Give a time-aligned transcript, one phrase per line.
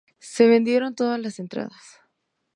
[0.17, 2.01] Se vendieron todas las entradas.